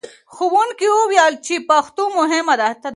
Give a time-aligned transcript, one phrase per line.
[0.33, 2.69] ښوونکي وویل چې پښتو مهمه ده.